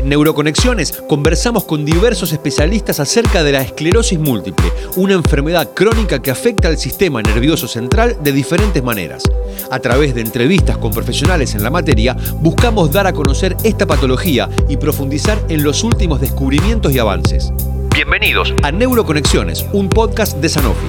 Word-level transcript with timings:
En 0.00 0.08
Neuroconexiones 0.08 0.92
conversamos 0.92 1.64
con 1.64 1.84
diversos 1.84 2.32
especialistas 2.32 3.00
acerca 3.00 3.44
de 3.44 3.52
la 3.52 3.60
esclerosis 3.60 4.18
múltiple, 4.18 4.72
una 4.96 5.12
enfermedad 5.12 5.74
crónica 5.74 6.22
que 6.22 6.30
afecta 6.30 6.68
al 6.68 6.78
sistema 6.78 7.20
nervioso 7.20 7.68
central 7.68 8.16
de 8.22 8.32
diferentes 8.32 8.82
maneras. 8.82 9.24
A 9.70 9.78
través 9.78 10.14
de 10.14 10.22
entrevistas 10.22 10.78
con 10.78 10.90
profesionales 10.90 11.54
en 11.54 11.62
la 11.62 11.68
materia, 11.68 12.16
buscamos 12.40 12.90
dar 12.90 13.06
a 13.06 13.12
conocer 13.12 13.58
esta 13.62 13.86
patología 13.86 14.48
y 14.70 14.78
profundizar 14.78 15.38
en 15.50 15.62
los 15.62 15.84
últimos 15.84 16.18
descubrimientos 16.18 16.94
y 16.94 16.98
avances. 16.98 17.52
Bienvenidos 17.94 18.54
a 18.62 18.72
Neuroconexiones, 18.72 19.66
un 19.74 19.90
podcast 19.90 20.38
de 20.38 20.48
Sanofi. 20.48 20.86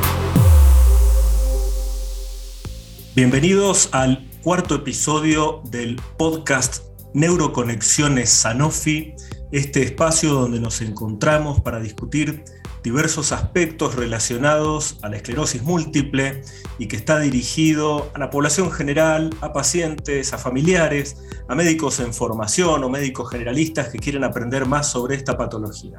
Bienvenidos 3.14 3.90
al 3.92 4.26
cuarto 4.42 4.76
episodio 4.76 5.60
del 5.66 6.00
podcast 6.16 6.91
Neuroconexiones 7.14 8.30
Sanofi, 8.30 9.16
este 9.52 9.84
espacio 9.84 10.34
donde 10.34 10.60
nos 10.60 10.82
encontramos 10.82 11.60
para 11.60 11.80
discutir 11.80 12.44
diversos 12.84 13.32
aspectos 13.32 13.96
relacionados 13.96 14.98
a 15.02 15.10
la 15.10 15.18
esclerosis 15.18 15.62
múltiple 15.62 16.42
y 16.80 16.88
que 16.88 16.96
está 16.96 17.20
dirigido 17.20 18.10
a 18.14 18.20
la 18.20 18.30
población 18.30 18.72
general, 18.72 19.30
a 19.42 19.54
pacientes, 19.54 20.34
a 20.34 20.38
familiares, 20.38 21.18
a 21.48 21.56
médicos 21.56 22.00
en 22.00 22.14
formación 22.14 22.84
o 22.84 22.90
médicos 22.90 23.30
generalistas 23.30 23.90
que 23.90 24.00
quieren 24.00 24.24
aprender 24.24 24.66
más 24.66 24.90
sobre 24.90 25.16
esta 25.16 25.38
patología. 25.38 25.96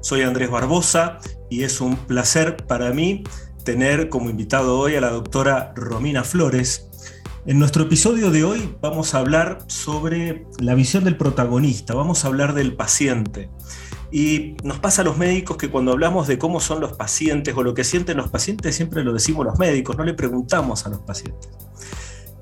Soy 0.00 0.22
Andrés 0.22 0.50
Barbosa 0.50 1.18
y 1.50 1.64
es 1.64 1.80
un 1.80 1.96
placer 1.96 2.56
para 2.66 2.92
mí 2.92 3.24
tener 3.64 4.08
como 4.08 4.30
invitado 4.30 4.78
hoy 4.78 4.94
a 4.94 5.00
la 5.00 5.10
doctora 5.10 5.72
Romina 5.76 6.24
Flores, 6.24 6.87
en 7.48 7.58
nuestro 7.58 7.84
episodio 7.84 8.30
de 8.30 8.44
hoy 8.44 8.76
vamos 8.82 9.14
a 9.14 9.20
hablar 9.20 9.60
sobre 9.68 10.44
la 10.58 10.74
visión 10.74 11.04
del 11.04 11.16
protagonista, 11.16 11.94
vamos 11.94 12.22
a 12.22 12.28
hablar 12.28 12.52
del 12.52 12.76
paciente. 12.76 13.48
Y 14.12 14.54
nos 14.64 14.78
pasa 14.80 15.00
a 15.00 15.06
los 15.06 15.16
médicos 15.16 15.56
que 15.56 15.70
cuando 15.70 15.92
hablamos 15.92 16.28
de 16.28 16.38
cómo 16.38 16.60
son 16.60 16.80
los 16.80 16.92
pacientes 16.92 17.54
o 17.56 17.62
lo 17.62 17.72
que 17.72 17.84
sienten 17.84 18.18
los 18.18 18.28
pacientes, 18.28 18.76
siempre 18.76 19.02
lo 19.02 19.14
decimos 19.14 19.46
los 19.46 19.58
médicos, 19.58 19.96
no 19.96 20.04
le 20.04 20.12
preguntamos 20.12 20.84
a 20.84 20.90
los 20.90 21.00
pacientes. 21.00 21.48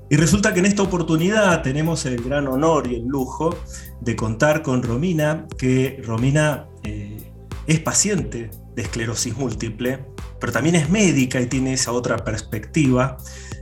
Y 0.09 0.17
resulta 0.17 0.53
que 0.53 0.59
en 0.59 0.65
esta 0.65 0.83
oportunidad 0.83 1.61
tenemos 1.61 2.05
el 2.05 2.21
gran 2.21 2.45
honor 2.49 2.91
y 2.91 2.95
el 2.95 3.05
lujo 3.05 3.55
de 4.01 4.13
contar 4.17 4.61
con 4.61 4.83
Romina, 4.83 5.47
que 5.57 6.01
Romina 6.05 6.67
eh, 6.83 7.31
es 7.65 7.79
paciente 7.79 8.51
de 8.75 8.81
esclerosis 8.81 9.37
múltiple, 9.37 10.05
pero 10.37 10.51
también 10.51 10.75
es 10.75 10.89
médica 10.89 11.39
y 11.39 11.45
tiene 11.45 11.71
esa 11.71 11.93
otra 11.93 12.17
perspectiva. 12.17 13.15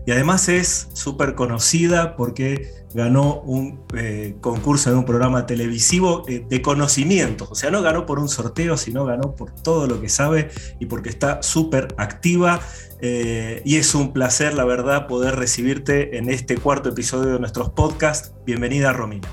Y 0.06 0.12
además 0.12 0.50
es 0.50 0.90
súper 0.94 1.34
conocida 1.34 2.16
porque 2.16 2.70
ganó 2.94 3.42
un 3.42 3.82
eh, 3.98 4.36
concurso 4.40 4.90
en 4.92 4.98
un 4.98 5.06
programa 5.06 5.46
televisivo 5.48 6.24
eh, 6.28 6.46
de 6.48 6.62
conocimientos. 6.62 7.52
O 7.52 7.56
sea, 7.56 7.72
no 7.72 7.82
ganó 7.82 8.06
por 8.06 8.20
un 8.20 8.30
sorteo, 8.30 8.78
sino 8.78 9.04
ganó 9.04 9.36
por 9.36 9.52
todo 9.52 9.88
lo 9.88 10.00
que 10.00 10.08
sabe 10.08 10.50
y 10.80 10.86
porque 10.86 11.10
está 11.10 11.42
súper 11.42 11.88
activa. 11.98 12.60
Eh, 13.02 13.62
y 13.66 13.78
es 13.78 13.96
un 13.96 14.14
placer, 14.14 14.54
la 14.54 14.64
verdad, 14.64 15.08
poder 15.08 15.36
recibirte 15.36 16.18
en 16.18 16.30
este 16.30 16.56
cuarto 16.56 16.90
episodio 16.90 17.34
de 17.34 17.40
nuestros 17.40 17.72
podcasts. 17.72 18.34
Bienvenida, 18.46 18.94
Romina. 18.94 19.28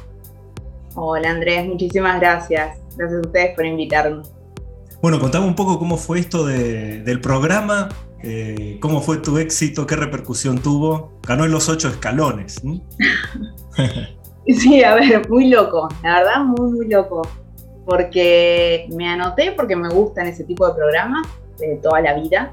Hola, 0.94 1.30
Andrés. 1.30 1.66
Muchísimas 1.66 2.18
gracias. 2.18 2.78
Gracias 2.96 3.18
a 3.18 3.26
ustedes 3.26 3.54
por 3.54 3.66
invitarme. 3.66 4.22
Bueno, 5.02 5.20
contame 5.20 5.46
un 5.46 5.54
poco 5.54 5.78
cómo 5.78 5.96
fue 5.96 6.20
esto 6.20 6.46
del 6.46 7.20
programa 7.20 7.88
eh, 8.22 8.78
¿Cómo 8.80 9.00
fue 9.00 9.18
tu 9.18 9.38
éxito? 9.38 9.86
¿Qué 9.86 9.96
repercusión 9.96 10.58
tuvo? 10.58 11.12
Ganó 11.26 11.44
en 11.44 11.52
los 11.52 11.68
ocho 11.68 11.88
escalones. 11.88 12.60
sí, 14.46 14.84
a 14.84 14.94
ver, 14.94 15.28
muy 15.28 15.48
loco, 15.48 15.88
la 16.02 16.20
verdad, 16.20 16.44
muy, 16.44 16.72
muy 16.72 16.88
loco. 16.88 17.22
Porque 17.84 18.86
me 18.94 19.08
anoté 19.08 19.52
porque 19.52 19.74
me 19.74 19.88
gustan 19.88 20.26
ese 20.28 20.44
tipo 20.44 20.68
de 20.68 20.74
programas 20.74 21.26
de 21.58 21.76
toda 21.76 22.00
la 22.00 22.14
vida. 22.14 22.52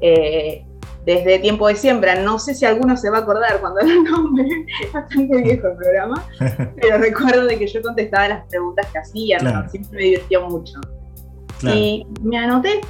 Eh, 0.00 0.64
desde 1.04 1.38
tiempo 1.38 1.68
de 1.68 1.76
siembra. 1.76 2.20
No 2.22 2.38
sé 2.38 2.54
si 2.54 2.64
alguno 2.64 2.96
se 2.96 3.10
va 3.10 3.18
a 3.18 3.20
acordar 3.20 3.60
cuando 3.60 3.80
era 3.82 3.92
el 3.92 4.04
nombre, 4.04 4.46
bastante 4.92 5.42
viejo 5.42 5.68
el 5.68 5.76
programa, 5.76 6.26
pero 6.80 6.98
recuerdo 6.98 7.46
de 7.46 7.58
que 7.58 7.66
yo 7.66 7.82
contestaba 7.82 8.28
las 8.28 8.46
preguntas 8.46 8.86
que 8.92 8.98
hacían, 8.98 9.70
siempre 9.70 9.98
me 9.98 10.04
divirtió 10.04 10.48
mucho. 10.48 10.80
Y 11.62 12.06
me 12.22 12.36
anoté 12.36 12.80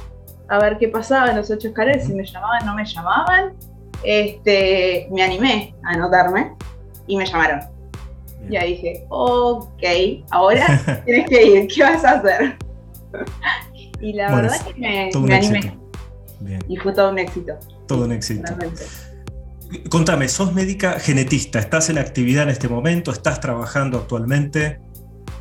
a 0.47 0.59
ver 0.59 0.77
qué 0.77 0.89
pasaba 0.89 1.29
en 1.29 1.37
los 1.37 1.49
ocho 1.49 1.69
escaleras, 1.69 2.05
si 2.05 2.13
me 2.13 2.25
llamaban, 2.25 2.65
no 2.65 2.75
me 2.75 2.85
llamaban. 2.85 3.53
Este, 4.03 5.07
me 5.11 5.23
animé 5.23 5.73
a 5.83 5.93
anotarme 5.93 6.53
y 7.07 7.17
me 7.17 7.25
llamaron. 7.25 7.61
Y 8.49 8.55
ahí 8.57 8.75
dije, 8.75 9.05
ok, 9.09 9.83
ahora 10.29 11.01
tienes 11.05 11.29
que 11.29 11.43
ir, 11.43 11.67
¿qué 11.67 11.83
vas 11.83 12.05
a 12.05 12.11
hacer? 12.11 12.57
y 14.01 14.13
la 14.13 14.35
verdad 14.35 14.55
es 14.55 14.63
que 14.63 14.79
me, 15.19 15.35
animé. 15.35 15.77
Y 16.67 16.77
fue 16.77 16.93
todo 16.93 17.09
un 17.09 17.19
éxito. 17.19 17.53
Todo 17.87 18.05
un 18.05 18.11
éxito. 18.11 18.53
Contame, 19.89 20.27
sos 20.27 20.53
médica 20.53 20.99
genetista, 20.99 21.57
¿estás 21.59 21.89
en 21.89 21.97
actividad 21.97 22.43
en 22.43 22.49
este 22.49 22.69
momento? 22.69 23.11
¿Estás 23.11 23.39
trabajando 23.39 23.97
actualmente? 23.97 24.79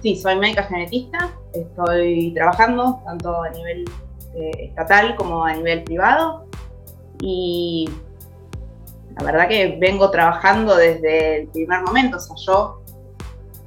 Sí, 0.03 0.17
soy 0.17 0.37
médica 0.37 0.63
genetista, 0.65 1.35
estoy 1.53 2.33
trabajando 2.35 3.03
tanto 3.05 3.43
a 3.43 3.51
nivel 3.51 3.85
eh, 4.37 4.67
estatal 4.69 5.17
como 5.17 5.45
a 5.45 5.55
nivel 5.55 5.85
privado. 5.85 6.47
Y 7.21 7.89
la 9.17 9.25
verdad 9.25 9.49
que 9.49 9.77
vengo 9.81 10.11
trabajando 10.11 10.77
desde 10.77 11.43
el 11.43 11.49
primer 11.49 11.83
momento. 11.83 12.17
O 12.17 12.21
sea, 12.21 12.37
yo 12.47 12.83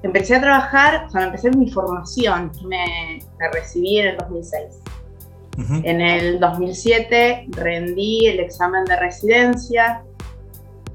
empecé 0.03 0.35
a 0.35 0.41
trabajar, 0.41 1.05
o 1.07 1.09
sea, 1.09 1.23
empecé 1.23 1.51
mi 1.51 1.71
formación. 1.71 2.51
Me, 2.65 3.19
recibí 3.53 3.99
en 3.99 4.07
el 4.07 4.17
2006. 4.17 4.63
En 5.83 6.01
el 6.01 6.39
2007 6.39 7.47
rendí 7.49 8.27
el 8.27 8.39
examen 8.39 8.85
de 8.85 8.95
residencia. 8.95 10.03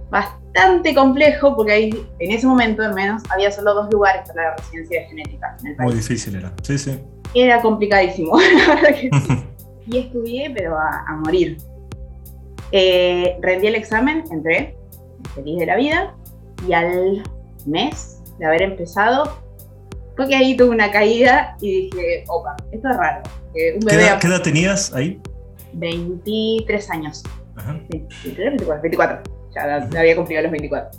Bastante 0.08 0.94
complejo 0.94 1.56
porque 1.56 1.72
ahí, 1.72 2.06
en 2.20 2.30
ese 2.30 2.46
momento 2.46 2.82
al 2.82 2.94
menos, 2.94 3.22
había 3.30 3.50
solo 3.50 3.74
dos 3.74 3.90
lugares 3.90 4.28
para 4.28 4.50
la 4.50 4.56
residencia 4.56 5.00
de 5.00 5.06
genética 5.06 5.56
en 5.60 5.66
el 5.68 5.76
país. 5.76 5.86
Muy 5.86 5.96
difícil 5.96 6.36
era, 6.36 6.52
sí, 6.62 6.78
sí. 6.78 7.00
Era 7.34 7.60
complicadísimo, 7.60 8.38
y 9.86 9.98
estudié, 9.98 10.52
pero 10.54 10.76
a, 10.78 11.04
morir. 11.24 11.58
Eh, 12.70 13.36
rendí 13.40 13.66
el 13.66 13.74
examen, 13.74 14.24
entré, 14.30 14.76
feliz 15.34 15.58
de 15.58 15.66
la 15.66 15.76
vida, 15.76 16.14
y 16.66 16.72
al 16.72 17.22
mes 17.66 18.22
de 18.38 18.46
haber 18.46 18.62
empezado, 18.62 19.38
fue 20.16 20.28
que 20.28 20.36
ahí 20.36 20.56
tuve 20.56 20.70
una 20.70 20.90
caída 20.90 21.56
y 21.60 21.82
dije, 21.82 22.24
opa, 22.28 22.56
esto 22.70 22.88
es 22.88 22.96
raro. 22.96 23.22
¿Qué, 23.54 23.78
edad, 23.90 24.42
tenías 24.42 24.92
ahí? 24.94 25.20
23 25.74 26.90
años. 26.90 27.22
Ajá. 27.56 27.78
24, 28.24 28.80
24, 28.82 29.22
ya 29.54 30.00
había 30.00 30.16
cumplido 30.16 30.42
los 30.42 30.50
24. 30.50 30.98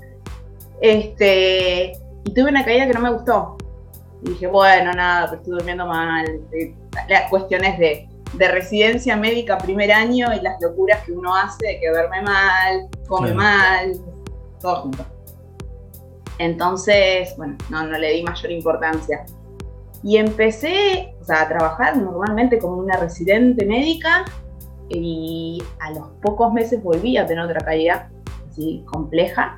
Este, 0.81 1.93
y 2.25 2.33
tuve 2.33 2.49
una 2.49 2.63
caída 2.65 2.87
que 2.87 2.93
no 2.93 3.01
me 3.01 3.11
gustó. 3.11 3.57
Y 4.23 4.29
dije, 4.29 4.47
bueno, 4.47 4.91
nada, 4.93 5.27
pero 5.29 5.41
estoy 5.41 5.53
durmiendo 5.57 5.85
mal. 5.85 6.25
Las 7.09 7.29
cuestiones 7.29 7.77
de 7.79 8.07
de 8.33 8.47
residencia 8.47 9.15
médica 9.15 9.57
primer 9.57 9.91
año 9.91 10.33
y 10.33 10.41
las 10.41 10.59
locuras 10.61 11.03
que 11.05 11.11
uno 11.11 11.35
hace 11.35 11.65
de 11.65 11.79
que 11.79 11.89
duerme 11.89 12.21
mal, 12.21 12.89
come 13.07 13.33
mal, 13.33 13.93
todo 14.59 14.81
junto. 14.81 15.05
Entonces, 16.39 17.33
bueno, 17.37 17.57
no, 17.69 17.85
no 17.85 17.97
le 17.97 18.11
di 18.11 18.23
mayor 18.23 18.51
importancia. 18.51 19.25
Y 20.03 20.17
empecé 20.17 21.15
a 21.29 21.47
trabajar 21.47 21.97
normalmente 21.97 22.57
como 22.57 22.77
una 22.77 22.97
residente 22.97 23.65
médica 23.65 24.25
y 24.89 25.63
a 25.79 25.91
los 25.91 26.09
pocos 26.21 26.51
meses 26.51 26.83
volví 26.83 27.17
a 27.17 27.25
tener 27.25 27.45
otra 27.45 27.61
caída 27.61 28.11
así 28.49 28.83
compleja 28.91 29.57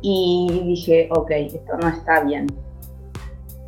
y 0.00 0.62
dije, 0.64 1.08
ok, 1.10 1.30
esto 1.30 1.76
no 1.80 1.88
está 1.88 2.20
bien. 2.20 2.46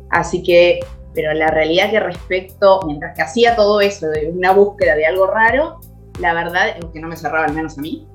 Así 0.09 0.41
que 0.43 0.79
pero 1.13 1.33
la 1.33 1.47
realidad 1.47 1.89
que 1.91 1.99
respecto, 1.99 2.79
mientras 2.85 3.15
que 3.15 3.21
hacía 3.21 3.55
todo 3.55 3.81
eso 3.81 4.07
de 4.07 4.29
una 4.29 4.51
búsqueda 4.51 4.95
de 4.95 5.05
algo 5.05 5.27
raro, 5.27 5.79
la 6.19 6.33
verdad 6.33 6.77
que 6.93 6.99
no 6.99 7.07
me 7.07 7.17
cerraba 7.17 7.45
al 7.45 7.53
menos 7.53 7.77
a 7.77 7.81
mí. 7.81 8.07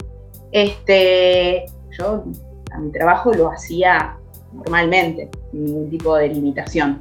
Este, 0.52 1.66
yo 1.98 2.24
a 2.72 2.78
mi 2.78 2.90
trabajo 2.92 3.32
lo 3.32 3.50
hacía 3.50 4.16
normalmente, 4.52 5.30
sin 5.50 5.64
ningún 5.64 5.90
tipo 5.90 6.16
de 6.16 6.28
limitación. 6.28 6.98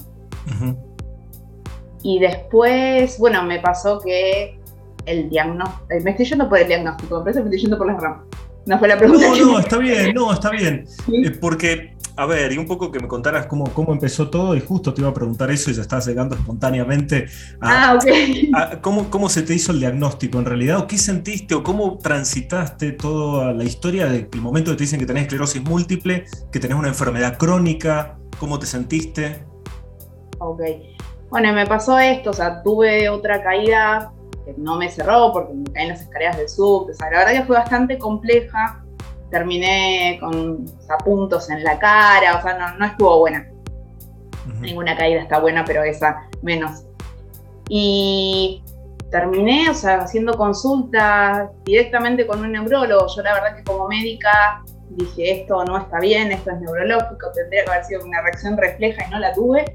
Y 2.03 2.19
después, 2.19 3.17
bueno, 3.17 3.43
me 3.43 3.59
pasó 3.59 3.99
que 3.99 4.59
el 5.05 5.29
diagnóstico, 5.29 5.87
me 6.03 6.11
estoy 6.11 6.25
yendo 6.25 6.49
por 6.49 6.59
el 6.59 6.67
diagnóstico, 6.67 7.23
me 7.23 7.31
estoy 7.31 7.57
yendo 7.57 7.77
por 7.77 7.87
las 7.87 8.01
ramas. 8.01 8.25
No 8.65 8.79
fue 8.79 8.87
la 8.87 8.97
pregunta. 8.97 9.27
No, 9.27 9.35
no, 9.35 9.59
está 9.59 9.77
bien, 9.77 10.13
no, 10.13 10.33
está 10.33 10.49
bien. 10.49 10.85
Porque 11.41 11.94
a 12.17 12.25
ver, 12.25 12.53
y 12.53 12.57
un 12.57 12.65
poco 12.65 12.91
que 12.91 12.99
me 12.99 13.07
contaras 13.07 13.47
cómo, 13.47 13.65
cómo 13.73 13.91
empezó 13.91 14.29
todo, 14.29 14.55
y 14.55 14.61
justo 14.61 14.93
te 14.93 15.01
iba 15.01 15.09
a 15.09 15.13
preguntar 15.13 15.51
eso 15.51 15.69
y 15.69 15.73
ya 15.73 15.81
estás 15.81 16.07
llegando 16.07 16.35
espontáneamente 16.35 17.27
a, 17.59 17.91
ah, 17.91 17.95
okay. 17.95 18.51
cómo, 18.81 19.09
cómo, 19.09 19.29
se 19.29 19.41
te 19.41 19.53
hizo 19.53 19.71
el 19.71 19.79
diagnóstico 19.79 20.39
en 20.39 20.45
realidad, 20.45 20.79
o 20.79 20.87
qué 20.87 20.97
sentiste, 20.97 21.55
o 21.55 21.63
cómo 21.63 21.97
transitaste 21.97 22.93
toda 22.93 23.53
la 23.53 23.63
historia 23.63 24.05
del 24.07 24.29
momento 24.39 24.71
que 24.71 24.77
te 24.77 24.83
dicen 24.83 24.99
que 24.99 25.05
tenés 25.05 25.23
esclerosis 25.23 25.61
múltiple, 25.63 26.25
que 26.51 26.59
tenés 26.59 26.77
una 26.77 26.87
enfermedad 26.87 27.37
crónica, 27.37 28.17
cómo 28.39 28.59
te 28.59 28.65
sentiste. 28.65 29.43
Ok. 30.39 30.61
Bueno, 31.29 31.51
me 31.53 31.65
pasó 31.65 31.99
esto, 31.99 32.29
o 32.29 32.33
sea, 32.33 32.61
tuve 32.63 33.09
otra 33.09 33.43
caída 33.43 34.13
que 34.45 34.53
no 34.57 34.77
me 34.77 34.89
cerró 34.89 35.31
porque 35.33 35.53
me 35.53 35.65
caí 35.71 35.83
en 35.83 35.89
las 35.89 36.01
escaleras 36.01 36.37
del 36.37 36.47
sub. 36.47 36.89
O 36.89 36.93
sea, 36.93 37.09
la 37.09 37.19
verdad 37.19 37.33
que 37.33 37.43
fue 37.43 37.57
bastante 37.57 37.97
compleja. 37.97 38.84
Terminé 39.35 40.17
con 40.21 40.63
puntos 41.03 41.49
en 41.49 41.61
la 41.61 41.77
cara, 41.77 42.37
o 42.37 42.41
sea, 42.41 42.73
no, 42.79 42.85
estuvo 42.85 43.19
buena. 43.19 43.45
Ninguna 44.61 44.95
caída 44.95 45.21
está 45.21 45.39
buena, 45.39 45.65
pero 45.65 45.83
esa 45.83 46.21
menos. 46.41 46.85
Y 47.67 48.63
terminé, 49.11 49.69
o 49.69 49.73
sea, 49.73 49.97
haciendo 49.97 50.37
consultas 50.37 51.49
directamente 51.65 52.25
con 52.25 52.39
un 52.39 52.53
neurólogo. 52.53 53.07
Yo 53.13 53.23
la 53.23 53.33
verdad 53.33 53.57
que 53.57 53.63
como 53.65 53.89
médica 53.89 54.63
dije, 54.91 55.41
esto 55.41 55.65
no 55.65 55.79
está 55.79 55.99
bien, 55.99 56.31
esto 56.31 56.51
es 56.51 56.61
neurológico, 56.61 57.29
tendría 57.33 57.65
que 57.65 57.71
haber 57.71 57.83
sido 57.83 58.05
una 58.05 58.21
reacción 58.21 58.55
refleja 58.55 59.05
y 59.05 59.11
no 59.11 59.19
la 59.19 59.33
tuve. 59.33 59.65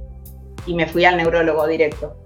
Y 0.64 0.72
me 0.72 0.86
fui 0.86 1.04
al 1.04 1.18
neurólogo 1.18 1.66
directo 1.66 2.16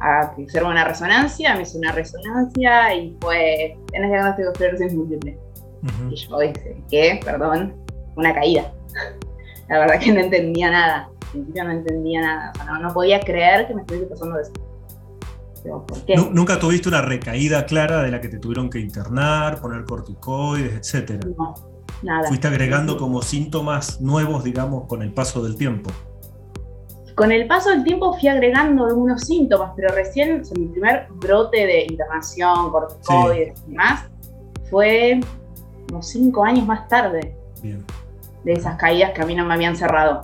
a 0.00 0.22
hacer 0.22 0.64
una 0.64 0.84
resonancia, 0.84 1.54
me 1.54 1.62
hizo 1.62 1.78
una 1.78 1.92
resonancia 1.92 2.92
y 2.96 3.16
fue, 3.20 3.78
tenés 3.92 4.10
diagnóstico 4.10 4.48
de 4.48 4.52
esclerosis 4.54 4.92
múltiple. 4.92 5.38
Y 6.10 6.16
yo 6.16 6.38
dije, 6.38 6.82
¿qué? 6.90 7.20
Perdón, 7.24 7.74
una 8.16 8.34
caída. 8.34 8.72
La 9.68 9.78
verdad 9.78 10.00
que 10.00 10.12
no 10.12 10.20
entendía 10.20 10.70
nada. 10.70 11.08
Al 11.22 11.30
principio 11.30 11.64
no 11.64 11.70
entendía 11.70 12.20
nada. 12.20 12.52
O 12.54 12.64
sea, 12.64 12.78
no, 12.78 12.92
podía 12.92 13.20
creer 13.20 13.68
que 13.68 13.74
me 13.74 13.82
estuviese 13.82 14.06
pasando 14.06 14.38
eso. 14.40 14.52
¿por 15.86 16.04
qué? 16.04 16.16
¿Nunca 16.16 16.58
tuviste 16.58 16.88
una 16.88 17.02
recaída 17.02 17.66
clara 17.66 18.02
de 18.02 18.10
la 18.10 18.20
que 18.20 18.28
te 18.28 18.38
tuvieron 18.38 18.70
que 18.70 18.80
internar, 18.80 19.60
poner 19.60 19.84
corticoides, 19.84 20.74
etcétera? 20.74 21.20
No, 21.36 21.54
nada. 22.02 22.28
Fuiste 22.28 22.48
agregando 22.48 22.96
como 22.96 23.22
síntomas 23.22 24.00
nuevos, 24.00 24.42
digamos, 24.42 24.86
con 24.86 25.02
el 25.02 25.12
paso 25.12 25.42
del 25.42 25.56
tiempo. 25.56 25.90
Con 27.14 27.30
el 27.32 27.46
paso 27.46 27.70
del 27.70 27.84
tiempo 27.84 28.18
fui 28.18 28.28
agregando 28.28 28.86
algunos 28.86 29.22
síntomas, 29.22 29.72
pero 29.76 29.94
recién, 29.94 30.42
mi 30.58 30.66
primer 30.66 31.06
brote 31.10 31.66
de 31.66 31.82
internación, 31.82 32.70
corticoides 32.70 33.62
y 33.66 33.70
demás, 33.70 34.08
fue 34.70 35.20
unos 35.90 36.08
cinco 36.08 36.44
años 36.44 36.66
más 36.66 36.88
tarde. 36.88 37.36
Bien. 37.62 37.84
De 38.44 38.52
esas 38.52 38.76
caídas 38.76 39.12
que 39.12 39.22
a 39.22 39.26
mí 39.26 39.34
no 39.34 39.44
me 39.44 39.54
habían 39.54 39.76
cerrado. 39.76 40.22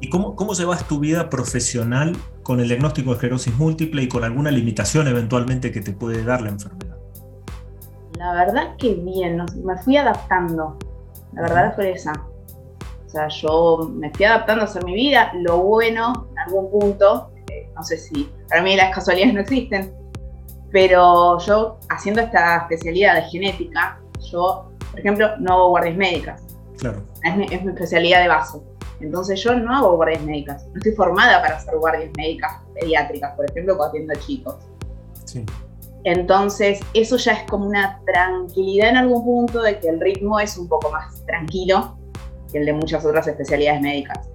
¿Y 0.00 0.10
cómo, 0.10 0.36
cómo 0.36 0.52
llevas 0.54 0.86
tu 0.86 0.98
vida 0.98 1.30
profesional 1.30 2.16
con 2.42 2.60
el 2.60 2.68
diagnóstico 2.68 3.10
de 3.10 3.14
esclerosis 3.14 3.56
múltiple 3.56 4.02
y 4.02 4.08
con 4.08 4.24
alguna 4.24 4.50
limitación 4.50 5.06
eventualmente 5.06 5.70
que 5.70 5.80
te 5.80 5.92
puede 5.92 6.24
dar 6.24 6.42
la 6.42 6.50
enfermedad? 6.50 6.96
La 8.18 8.32
verdad 8.34 8.76
que 8.76 8.94
bien, 8.94 9.44
me 9.64 9.76
fui 9.78 9.96
adaptando. 9.96 10.76
La 11.32 11.42
verdad 11.42 11.74
fue 11.74 11.92
esa. 11.92 12.12
O 13.06 13.08
sea, 13.08 13.28
yo 13.28 13.90
me 13.94 14.10
fui 14.10 14.24
adaptando 14.24 14.62
a 14.62 14.64
hacer 14.64 14.84
mi 14.84 14.94
vida. 14.94 15.32
Lo 15.34 15.58
bueno, 15.58 16.28
en 16.30 16.38
algún 16.38 16.70
punto, 16.70 17.30
eh, 17.50 17.70
no 17.74 17.82
sé 17.82 17.96
si, 17.96 18.30
para 18.48 18.62
mí 18.62 18.76
las 18.76 18.94
casualidades 18.94 19.34
no 19.34 19.40
existen, 19.40 19.94
pero 20.70 21.38
yo 21.40 21.78
haciendo 21.90 22.22
esta 22.22 22.58
especialidad 22.58 23.14
de 23.16 23.22
genética, 23.22 24.00
yo, 24.30 24.71
por 24.92 25.00
ejemplo, 25.00 25.36
no 25.38 25.54
hago 25.54 25.68
guardias 25.70 25.96
médicas. 25.96 26.42
Claro. 26.78 27.02
Es 27.24 27.36
mi, 27.36 27.46
es 27.46 27.64
mi 27.64 27.72
especialidad 27.72 28.22
de 28.22 28.28
base. 28.28 28.58
Entonces 29.00 29.42
yo 29.42 29.54
no 29.54 29.74
hago 29.74 29.96
guardias 29.96 30.22
médicas. 30.22 30.64
No 30.68 30.76
estoy 30.76 30.92
formada 30.92 31.42
para 31.42 31.56
hacer 31.56 31.74
guardias 31.76 32.10
médicas 32.16 32.52
pediátricas, 32.78 33.34
por 33.34 33.50
ejemplo, 33.50 33.76
cuando 33.76 33.96
atiendo 33.96 34.14
chicos. 34.20 34.56
Sí. 35.24 35.44
Entonces, 36.04 36.80
eso 36.94 37.16
ya 37.16 37.32
es 37.32 37.50
como 37.50 37.66
una 37.66 38.00
tranquilidad 38.04 38.90
en 38.90 38.96
algún 38.96 39.24
punto 39.24 39.62
de 39.62 39.78
que 39.78 39.88
el 39.88 40.00
ritmo 40.00 40.38
es 40.40 40.56
un 40.56 40.68
poco 40.68 40.90
más 40.90 41.24
tranquilo 41.26 41.96
que 42.50 42.58
el 42.58 42.66
de 42.66 42.72
muchas 42.72 43.04
otras 43.04 43.26
especialidades 43.26 43.80
médicas. 43.80 44.28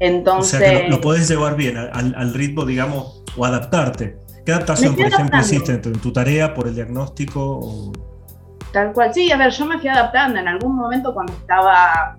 Entonces, 0.00 0.54
o 0.54 0.58
sea 0.58 0.82
que 0.82 0.88
lo, 0.88 1.00
podés 1.00 1.28
llevar 1.28 1.56
bien 1.56 1.76
al, 1.76 2.34
ritmo, 2.34 2.64
digamos, 2.64 3.22
o 3.36 3.44
adaptarte. 3.44 4.16
¿Qué 4.44 4.52
adaptación, 4.52 4.96
por 4.96 5.06
ejemplo, 5.06 5.38
hiciste 5.40 5.72
en 5.72 5.82
tu, 5.82 6.12
tarea 6.12 6.54
por 6.54 6.68
el 6.68 6.74
diagnóstico? 6.74 7.92
Tal 8.72 8.92
cual, 8.92 9.14
sí, 9.14 9.32
a 9.32 9.36
ver, 9.36 9.50
yo 9.50 9.64
me 9.64 9.78
fui 9.78 9.88
adaptando 9.88 10.38
en 10.38 10.46
algún 10.46 10.76
momento 10.76 11.14
cuando 11.14 11.32
estaba, 11.32 12.18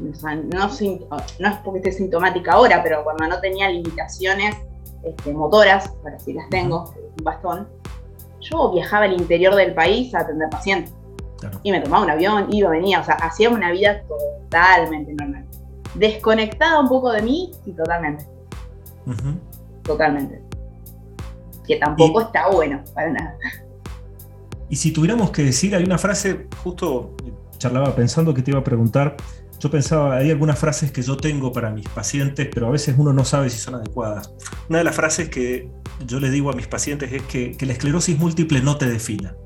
no, 0.00 0.66
es 0.66 1.56
porque 1.62 1.78
esté 1.78 1.92
sintomática 1.92 2.52
ahora, 2.52 2.82
pero 2.82 3.04
cuando 3.04 3.26
no 3.26 3.40
tenía 3.40 3.68
limitaciones 3.68 4.56
este, 5.04 5.34
motoras, 5.34 5.92
ahora 6.02 6.18
sí 6.18 6.32
las 6.32 6.48
tengo, 6.48 6.94
un 7.18 7.24
bastón, 7.24 7.68
yo 8.40 8.72
viajaba 8.72 9.04
al 9.04 9.12
interior 9.12 9.54
del 9.54 9.74
país 9.74 10.14
a 10.14 10.20
atender 10.20 10.48
pacientes. 10.48 10.94
Y 11.64 11.72
me 11.72 11.80
tomaba 11.80 12.04
un 12.04 12.10
avión, 12.10 12.46
iba, 12.50 12.70
venía, 12.70 13.00
o 13.00 13.04
sea, 13.04 13.14
hacía 13.16 13.50
una 13.50 13.72
vida 13.72 14.02
totalmente 14.02 15.12
normal. 15.12 15.44
Desconectada 15.94 16.78
un 16.78 16.88
poco 16.88 17.10
de 17.10 17.20
mí 17.22 17.50
y 17.66 17.72
totalmente. 17.72 18.26
Totalmente. 19.82 20.40
Que 21.66 21.76
tampoco 21.76 22.20
está 22.20 22.48
bueno, 22.48 22.82
para 22.94 23.10
nada. 23.10 23.36
Y 24.72 24.76
si 24.76 24.90
tuviéramos 24.90 25.32
que 25.32 25.44
decir, 25.44 25.76
hay 25.76 25.84
una 25.84 25.98
frase, 25.98 26.46
justo 26.62 27.14
charlaba 27.58 27.94
pensando 27.94 28.32
que 28.32 28.40
te 28.40 28.52
iba 28.52 28.60
a 28.60 28.64
preguntar, 28.64 29.16
yo 29.60 29.70
pensaba, 29.70 30.16
hay 30.16 30.30
algunas 30.30 30.58
frases 30.58 30.90
que 30.90 31.02
yo 31.02 31.18
tengo 31.18 31.52
para 31.52 31.70
mis 31.70 31.86
pacientes, 31.90 32.48
pero 32.54 32.68
a 32.68 32.70
veces 32.70 32.94
uno 32.96 33.12
no 33.12 33.22
sabe 33.26 33.50
si 33.50 33.58
son 33.58 33.74
adecuadas. 33.74 34.32
Una 34.70 34.78
de 34.78 34.84
las 34.84 34.96
frases 34.96 35.28
que 35.28 35.70
yo 36.06 36.18
le 36.20 36.30
digo 36.30 36.50
a 36.50 36.54
mis 36.54 36.68
pacientes 36.68 37.12
es 37.12 37.20
que, 37.24 37.52
que 37.52 37.66
la 37.66 37.74
esclerosis 37.74 38.18
múltiple 38.18 38.62
no 38.62 38.78
te 38.78 38.86
defina. 38.86 39.36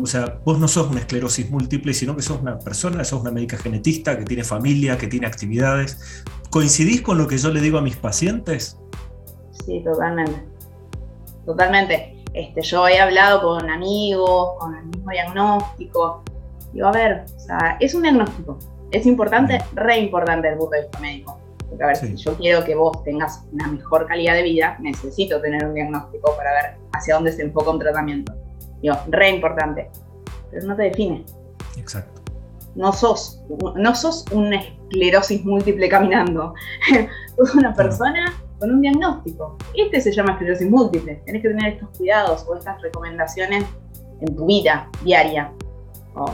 O 0.00 0.06
sea, 0.06 0.38
vos 0.44 0.60
no 0.60 0.68
sos 0.68 0.92
una 0.92 1.00
esclerosis 1.00 1.50
múltiple, 1.50 1.92
sino 1.92 2.14
que 2.14 2.22
sos 2.22 2.40
una 2.40 2.56
persona, 2.60 3.02
sos 3.02 3.22
una 3.22 3.32
médica 3.32 3.58
genetista 3.58 4.16
que 4.16 4.24
tiene 4.24 4.44
familia, 4.44 4.96
que 4.96 5.08
tiene 5.08 5.26
actividades. 5.26 6.22
¿Coincidís 6.50 7.02
con 7.02 7.18
lo 7.18 7.26
que 7.26 7.36
yo 7.36 7.52
le 7.52 7.60
digo 7.60 7.78
a 7.78 7.82
mis 7.82 7.96
pacientes? 7.96 8.78
Sí, 9.66 9.82
totalmente. 9.82 10.40
Totalmente. 11.44 12.15
Este, 12.36 12.60
yo 12.60 12.86
he 12.86 13.00
hablado 13.00 13.40
con 13.40 13.70
amigos, 13.70 14.58
con 14.58 14.76
el 14.76 14.84
mismo 14.84 15.10
diagnóstico. 15.10 16.22
Digo, 16.70 16.86
a 16.86 16.92
ver, 16.92 17.24
o 17.34 17.40
sea, 17.40 17.78
es 17.80 17.94
un 17.94 18.02
diagnóstico. 18.02 18.58
Es 18.90 19.06
importante, 19.06 19.58
re 19.72 20.00
importante 20.00 20.48
el 20.48 20.58
punto 20.58 20.76
de 20.76 20.82
vista 20.82 20.98
médico. 21.00 21.40
Porque, 21.66 21.82
a 21.82 21.86
ver, 21.86 21.96
si 21.96 22.14
yo 22.14 22.36
quiero 22.36 22.62
que 22.62 22.74
vos 22.74 23.02
tengas 23.04 23.42
una 23.52 23.68
mejor 23.68 24.06
calidad 24.06 24.34
de 24.34 24.42
vida, 24.42 24.76
necesito 24.80 25.40
tener 25.40 25.64
un 25.64 25.72
diagnóstico 25.72 26.36
para 26.36 26.52
ver 26.52 26.76
hacia 26.92 27.14
dónde 27.14 27.32
se 27.32 27.40
enfoca 27.40 27.70
un 27.70 27.78
tratamiento. 27.78 28.34
Digo, 28.82 28.96
re 29.08 29.30
importante. 29.30 29.90
Pero 30.50 30.66
no 30.66 30.76
te 30.76 30.82
define. 30.82 31.24
Exacto. 31.78 32.20
No 32.74 32.92
sos, 32.92 33.40
no 33.76 33.94
sos 33.94 34.26
una 34.30 34.60
esclerosis 34.60 35.42
múltiple 35.42 35.88
caminando. 35.88 36.52
sos 37.36 37.54
una 37.54 37.74
persona 37.74 38.34
con 38.58 38.70
un 38.70 38.80
diagnóstico. 38.80 39.56
Este 39.74 40.00
se 40.00 40.12
llama 40.12 40.32
esclerosis 40.32 40.70
múltiple. 40.70 41.22
Tenés 41.26 41.42
que 41.42 41.48
tener 41.48 41.74
estos 41.74 41.88
cuidados 41.96 42.46
o 42.48 42.56
estas 42.56 42.80
recomendaciones 42.82 43.64
en 44.20 44.36
tu 44.36 44.46
vida 44.46 44.88
diaria. 45.02 45.52
Oh, 46.14 46.32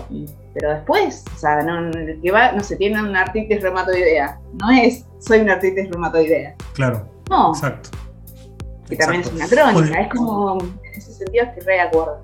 pero 0.54 0.70
después, 0.74 1.24
o 1.34 1.38
sea, 1.38 1.62
no, 1.62 1.90
que 1.90 2.30
va, 2.30 2.52
no 2.52 2.62
se 2.62 2.76
tiene 2.76 3.02
una 3.02 3.22
artritis 3.22 3.62
reumatoidea. 3.62 4.38
No 4.60 4.70
es, 4.70 5.04
soy 5.18 5.40
una 5.40 5.54
artritis 5.54 5.90
reumatoidea. 5.90 6.54
Claro. 6.74 7.08
No. 7.28 7.52
Exacto. 7.52 7.90
Que 8.88 8.96
también 8.96 9.22
es 9.22 9.32
una 9.32 9.48
crónica. 9.48 10.00
Es 10.02 10.08
como, 10.10 10.60
en 10.60 10.94
ese 10.94 11.12
sentido, 11.12 11.44
estoy 11.46 11.62
re 11.64 11.74
de 11.74 11.80
acuerdo. 11.80 12.20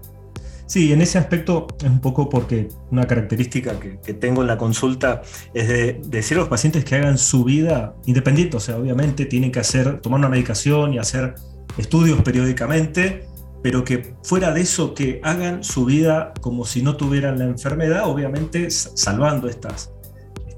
Sí, 0.69 0.93
en 0.93 1.01
ese 1.01 1.17
aspecto 1.17 1.67
es 1.79 1.87
un 1.87 2.01
poco 2.01 2.29
porque 2.29 2.69
una 2.91 3.07
característica 3.07 3.81
que, 3.81 4.13
tengo 4.13 4.43
en 4.43 4.49
la 4.49 4.59
consulta 4.59 5.23
es 5.55 5.67
de, 5.67 6.01
decir 6.07 6.37
a 6.37 6.41
los 6.41 6.51
pacientes 6.51 6.85
que 6.85 6.95
hagan 6.95 7.17
su 7.17 7.43
vida 7.43 7.95
independiente, 8.05 8.59
o 8.59 8.61
sea, 8.61 8.77
obviamente 8.77 9.25
tienen 9.25 9.51
que 9.51 9.61
hacer, 9.61 10.03
tomar 10.03 10.19
una 10.19 10.29
medicación 10.29 10.93
y 10.93 10.99
hacer 10.99 11.37
estudios 11.79 12.21
periódicamente, 12.21 13.27
pero 13.63 13.83
que 13.83 14.15
fuera 14.23 14.53
de 14.53 14.61
eso, 14.61 14.93
que 14.93 15.23
hagan 15.25 15.65
su 15.65 15.87
vida 15.87 16.35
como 16.43 16.67
si 16.67 16.83
no 16.83 16.99
tuvieran 16.99 17.39
la 17.39 17.47
enfermedad, 17.47 18.07
obviamente 18.07 18.71
salvando 18.71 19.49
estas, 19.49 19.91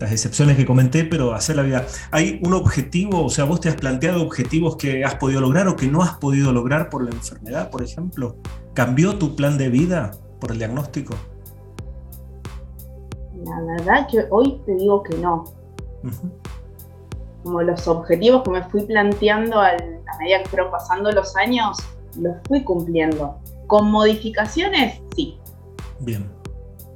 estas 0.00 0.12
excepciones 0.12 0.57
que 0.57 0.64
comenté, 0.64 1.04
pero 1.04 1.35
hacer 1.35 1.57
la 1.57 1.62
vida. 1.62 1.87
¿Hay 2.11 2.40
un 2.42 2.54
objetivo, 2.54 3.23
o 3.23 3.28
sea, 3.28 3.45
vos 3.45 3.61
te 3.61 3.69
has 3.69 3.76
planteado 3.76 4.23
objetivos 4.23 4.76
que 4.76 5.04
has 5.04 5.16
podido 5.16 5.42
lograr 5.42 5.69
o 5.69 5.76
que 5.76 5.88
no 5.88 6.02
has 6.02 6.16
podido 6.16 6.52
lograr 6.52 6.88
por 6.88 7.04
la 7.04 7.11
enfermedad, 7.11 7.69
por 7.69 7.83
ejemplo? 7.83 8.37
¿Cambió 8.73 9.19
tu 9.19 9.37
plan 9.37 9.59
de 9.59 9.69
vida 9.69 10.12
por 10.40 10.52
el 10.52 10.59
diagnóstico? 10.59 11.14
La 13.45 13.61
verdad 13.76 14.09
que 14.11 14.25
hoy 14.30 14.62
te 14.64 14.75
digo 14.75 15.02
que 15.02 15.19
no. 15.19 15.45
Como 17.42 17.61
los 17.61 17.87
objetivos 17.87 18.42
que 18.42 18.50
me 18.52 18.62
fui 18.71 18.87
planteando 18.87 19.61
a 19.61 19.76
medida 20.19 20.42
que 20.42 20.49
fueron 20.49 20.71
pasando 20.71 21.12
los 21.12 21.37
años, 21.37 21.76
los 22.19 22.37
fui 22.49 22.64
cumpliendo. 22.64 23.38
Con 23.66 23.90
modificaciones, 23.90 24.99
sí. 25.14 25.38
Bien. 26.00 26.26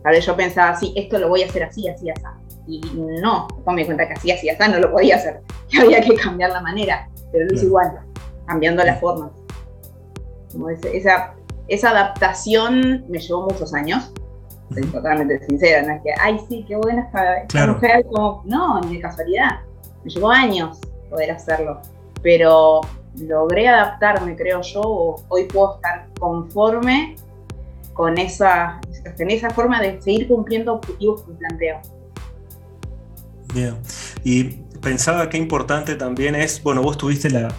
A 0.04 0.10
ver, 0.10 0.22
yo 0.22 0.34
pensaba, 0.34 0.74
sí, 0.74 0.94
esto 0.96 1.18
lo 1.18 1.28
voy 1.28 1.42
a 1.42 1.46
hacer 1.46 1.64
así, 1.64 1.86
así, 1.86 2.08
así. 2.08 2.43
Y 2.66 2.80
no, 3.20 3.46
después 3.54 3.74
me 3.74 3.82
di 3.82 3.86
cuenta 3.86 4.06
que 4.08 4.14
así, 4.14 4.30
así, 4.30 4.48
así, 4.48 4.70
no 4.70 4.78
lo 4.78 4.90
podía 4.92 5.16
hacer. 5.16 5.40
Que 5.68 5.80
había 5.80 6.00
que 6.00 6.14
cambiar 6.14 6.50
la 6.50 6.60
manera, 6.60 7.08
pero 7.32 7.46
lo 7.46 7.54
hice 7.54 7.66
igual, 7.66 7.98
cambiando 8.46 8.84
la 8.84 8.96
forma. 8.96 9.30
Como 10.52 10.68
esa, 10.70 11.34
esa 11.68 11.90
adaptación 11.90 13.04
me 13.08 13.18
llevó 13.18 13.42
muchos 13.42 13.74
años, 13.74 14.12
soy 14.72 14.82
totalmente 14.84 15.44
sincera, 15.46 15.82
no 15.82 15.94
es 15.94 16.02
que, 16.02 16.10
ay, 16.20 16.38
sí, 16.48 16.64
qué 16.66 16.76
buena 16.76 17.08
esta, 17.42 17.66
mujer, 17.66 18.06
como, 18.10 18.42
no, 18.44 18.80
ni 18.82 18.96
de 18.96 19.02
casualidad, 19.02 19.60
me 20.04 20.10
llevó 20.10 20.30
años 20.30 20.78
poder 21.10 21.30
hacerlo. 21.32 21.80
pero 22.22 22.80
logré 23.20 23.68
adaptarme, 23.68 24.36
creo 24.36 24.60
yo, 24.62 25.16
hoy 25.28 25.44
puedo 25.44 25.76
estar 25.76 26.06
conforme 26.18 27.16
con 27.92 28.18
esa, 28.18 28.80
en 29.18 29.30
esa 29.30 29.50
forma 29.50 29.80
de 29.80 30.00
seguir 30.02 30.26
cumpliendo 30.26 30.74
objetivos 30.74 31.22
que 31.22 31.32
planteo. 31.32 31.80
Bien, 33.54 33.76
y 34.24 34.44
pensaba 34.82 35.28
que 35.30 35.38
importante 35.38 35.94
también 35.94 36.34
es, 36.34 36.62
bueno, 36.62 36.82
vos 36.82 36.98
tuviste 36.98 37.30
la... 37.30 37.54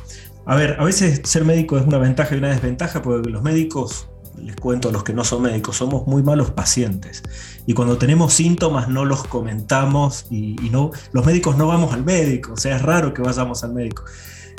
A 0.46 0.56
ver, 0.56 0.76
a 0.78 0.84
veces 0.84 1.22
ser 1.24 1.46
médico 1.46 1.78
es 1.78 1.88
una 1.88 1.98
ventaja 1.98 2.36
y 2.36 2.38
una 2.38 2.50
desventaja 2.50 3.02
porque 3.02 3.30
los 3.30 3.42
médicos, 3.42 4.10
les 4.38 4.56
cuento 4.58 4.90
a 4.90 4.92
los 4.92 5.04
que 5.04 5.14
no 5.14 5.24
son 5.24 5.42
médicos, 5.42 5.78
somos 5.78 6.06
muy 6.06 6.22
malos 6.22 6.52
pacientes. 6.52 7.24
Y 7.66 7.74
cuando 7.74 7.98
tenemos 7.98 8.34
síntomas 8.34 8.90
no 8.90 9.06
los 9.06 9.24
comentamos 9.24 10.28
y, 10.30 10.56
no, 10.70 10.92
los 11.14 11.26
médicos 11.26 11.58
no 11.58 11.66
vamos 11.66 11.94
al 11.94 12.04
médico, 12.04 12.54
o 12.54 12.58
sea, 12.58 12.76
es 12.76 12.82
raro 12.82 13.14
que 13.14 13.22
vayamos 13.22 13.64
al 13.64 13.74
médico. 13.74 14.04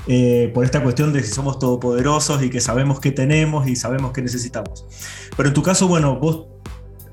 Eh, 0.08 0.50
por 0.54 0.64
esta 0.64 0.82
cuestión 0.82 1.12
de 1.12 1.22
si 1.22 1.32
somos 1.32 1.58
todopoderosos 1.58 2.42
y 2.42 2.48
que 2.48 2.60
sabemos 2.60 2.98
qué 3.00 3.12
tenemos 3.12 3.68
y 3.68 3.76
sabemos 3.76 4.12
qué 4.12 4.22
necesitamos. 4.22 4.86
Pero 5.36 5.50
en 5.50 5.54
tu 5.54 5.62
caso, 5.62 5.86
bueno, 5.86 6.18
vos 6.18 6.46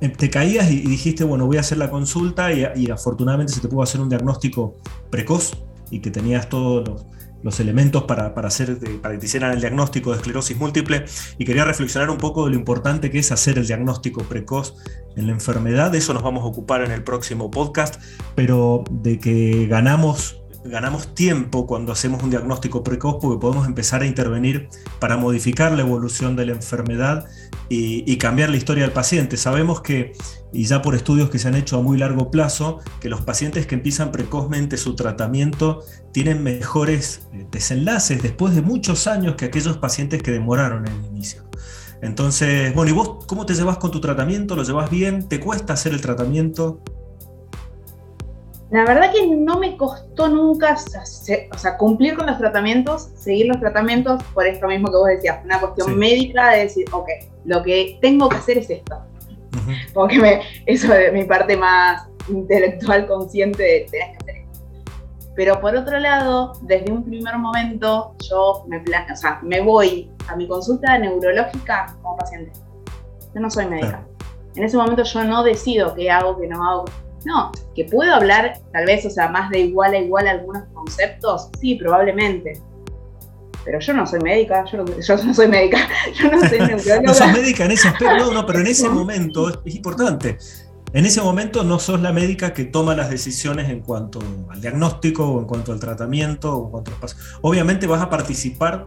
te 0.09 0.29
caías 0.29 0.69
y, 0.71 0.81
dijiste, 0.81 1.23
bueno, 1.23 1.45
voy 1.45 1.57
a 1.57 1.61
hacer 1.61 1.77
la 1.77 1.89
consulta 1.89 2.51
y, 2.51 2.89
afortunadamente 2.89 3.53
se 3.53 3.61
te 3.61 3.67
pudo 3.67 3.83
hacer 3.83 4.01
un 4.01 4.09
diagnóstico 4.09 4.77
precoz 5.09 5.63
y 5.89 5.99
que 5.99 6.11
tenías 6.11 6.49
todos 6.49 7.05
los, 7.43 7.59
elementos 7.59 8.03
para, 8.03 8.33
para, 8.33 8.47
hacer, 8.47 8.77
para 9.01 9.15
que 9.15 9.19
te 9.19 9.25
hicieran 9.25 9.51
el 9.51 9.59
diagnóstico 9.59 10.11
de 10.11 10.17
esclerosis 10.17 10.57
múltiple 10.57 11.05
y 11.37 11.43
quería 11.43 11.65
reflexionar 11.65 12.09
un 12.09 12.17
poco 12.17 12.45
de 12.45 12.51
lo 12.51 12.55
importante 12.55 13.11
que 13.11 13.19
es 13.19 13.33
hacer 13.33 13.57
el 13.57 13.67
diagnóstico 13.67 14.23
precoz 14.23 14.75
en 15.17 15.27
la 15.27 15.33
enfermedad, 15.33 15.91
de 15.91 15.97
eso 15.97 16.13
nos 16.13 16.23
vamos 16.23 16.43
a 16.43 16.47
ocupar 16.47 16.83
en 16.83 16.91
el 16.91 17.03
próximo 17.03 17.51
podcast, 17.51 18.01
pero 18.35 18.85
de 18.89 19.19
que 19.19 19.67
ganamos 19.67 20.43
ganamos 20.65 21.13
tiempo 21.13 21.67
cuando 21.67 21.91
hacemos 21.91 22.23
un 22.23 22.29
diagnóstico 22.29 22.83
precoz 22.83 23.17
porque 23.21 23.39
podemos 23.39 23.67
empezar 23.67 24.01
a 24.01 24.05
intervenir 24.05 24.69
para 24.99 25.17
modificar 25.17 25.71
la 25.73 25.81
evolución 25.81 26.35
de 26.35 26.45
la 26.45 26.53
enfermedad 26.53 27.25
y, 27.69 28.17
cambiar 28.17 28.49
la 28.49 28.57
historia 28.57 28.83
del 28.83 28.93
paciente. 28.93 29.37
Sabemos 29.37 29.81
que, 29.81 30.13
y 30.51 30.65
ya 30.65 30.81
por 30.81 30.95
estudios 30.95 31.29
que 31.29 31.39
se 31.39 31.47
han 31.47 31.55
hecho 31.55 31.77
a 31.79 31.81
muy 31.81 31.97
largo 31.97 32.29
plazo, 32.29 32.79
que 32.99 33.09
los 33.09 33.21
pacientes 33.21 33.65
que 33.65 33.75
empiezan 33.75 34.11
precozmente 34.11 34.77
su 34.77 34.95
tratamiento 34.95 35.83
tienen 36.11 36.43
mejores 36.43 37.27
eh, 37.33 37.45
desenlaces 37.51 38.21
después 38.21 38.53
de 38.55 38.61
muchos 38.61 39.07
años 39.07 39.35
que 39.35 39.45
aquellos 39.45 39.77
pacientes 39.77 40.21
que 40.21 40.31
demoraron 40.31 40.87
en 40.87 40.93
el 40.93 41.05
inicio. 41.05 41.43
Entonces, 42.01 42.73
bueno, 42.75 42.91
¿y 42.91 42.93
vos 42.93 43.25
cómo 43.25 43.45
te 43.45 43.55
llevas 43.55 43.77
con 43.77 43.89
tu 43.89 44.01
tratamiento? 44.01 44.55
¿Lo 44.55 44.63
llevas 44.63 44.89
bien? 44.89 45.27
¿Te 45.27 45.39
cuesta 45.39 45.73
hacer 45.73 45.93
el 45.93 46.01
tratamiento? 46.01 46.81
La 48.73 48.85
verdad 48.85 49.11
que 49.11 49.27
no 49.27 49.59
me 49.59 49.77
costó 49.77 50.27
nunca 50.29 50.75
o 50.75 51.57
sea, 51.59 51.77
cumplir 51.77 52.17
con 52.17 52.25
los 52.25 52.39
tratamientos, 52.39 53.11
seguir 53.13 53.45
los 53.45 53.59
tratamientos, 53.59 54.23
por 54.33 54.47
esto 54.47 54.67
mismo 54.67 54.89
que 54.89 54.97
vos 54.97 55.07
decías, 55.09 55.45
una 55.45 55.59
cuestión 55.59 55.95
médica 55.95 56.49
de 56.49 56.61
decir, 56.61 56.87
ok, 56.91 57.07
lo 57.45 57.61
que 57.61 57.99
tengo 58.01 58.29
que 58.29 58.37
hacer 58.37 58.57
es 58.57 58.71
esto. 58.71 58.97
Porque 59.93 60.17
me, 60.17 60.41
eso 60.65 60.91
de 60.91 61.11
mi 61.11 61.23
parte 61.23 61.55
más 61.55 62.07
intelectual 62.27 63.05
consciente 63.05 63.61
de 63.61 63.87
tenés 63.91 64.09
que 64.09 64.17
hacer 64.23 64.35
esto. 64.37 64.59
Pero 65.35 65.61
por 65.61 65.75
otro 65.75 65.99
lado, 65.99 66.53
desde 66.63 66.91
un 66.91 67.03
primer 67.03 67.37
momento, 67.37 68.15
yo 68.27 68.65
me, 68.67 68.79
plan, 68.79 69.05
o 69.11 69.15
sea, 69.15 69.39
me 69.43 69.61
voy 69.61 70.09
a 70.27 70.35
mi 70.35 70.47
consulta 70.47 70.97
neurológica 70.97 71.95
como 72.01 72.17
paciente. 72.17 72.51
Yo 73.35 73.39
no 73.39 73.51
soy 73.51 73.67
médica. 73.67 74.03
En 74.55 74.63
ese 74.63 74.77
momento 74.77 75.03
yo 75.03 75.23
no 75.25 75.43
decido 75.43 75.93
qué 75.93 76.09
hago, 76.09 76.39
qué 76.39 76.47
no 76.47 76.67
hago 76.67 76.85
no, 77.25 77.51
que 77.75 77.85
puedo 77.85 78.13
hablar 78.13 78.59
tal 78.71 78.85
vez, 78.85 79.05
o 79.05 79.09
sea, 79.09 79.29
más 79.29 79.49
de 79.49 79.59
igual 79.59 79.93
a 79.93 79.99
igual 79.99 80.27
algunos 80.27 80.63
conceptos, 80.73 81.49
sí, 81.59 81.75
probablemente. 81.75 82.61
Pero 83.65 83.79
yo 83.79 83.93
no 83.93 84.05
soy 84.05 84.19
médica, 84.19 84.65
yo 84.65 84.79
no, 84.79 85.33
soy 85.33 85.47
médica, 85.47 85.87
yo 86.13 86.29
no 86.29 86.49
soy 86.49 86.59
neuróloga. 86.59 87.01
no 87.01 87.13
sos 87.13 87.31
médica 87.31 87.65
en 87.65 87.71
ese 87.71 87.87
aspecto, 87.87 88.17
no, 88.17 88.31
no, 88.31 88.45
pero 88.45 88.59
en 88.59 88.67
ese 88.67 88.89
momento 88.89 89.49
es, 89.49 89.75
importante. 89.75 90.37
En 90.91 91.05
ese 91.05 91.21
momento 91.21 91.63
no 91.63 91.79
sos 91.79 92.01
la 92.01 92.11
médica 92.11 92.53
que 92.53 92.65
toma 92.65 92.93
las 92.93 93.09
decisiones 93.09 93.69
en 93.69 93.79
cuanto 93.79 94.19
al 94.49 94.61
diagnóstico 94.61 95.25
o 95.25 95.39
en 95.39 95.45
cuanto 95.47 95.71
al 95.71 95.79
tratamiento 95.79 96.55
o 96.55 96.65
en 96.65 96.71
cuanto 96.71 96.91
a 96.91 97.01
los 97.01 97.17
Obviamente 97.41 97.87
vas 97.87 98.01
a 98.01 98.09
participar. 98.09 98.83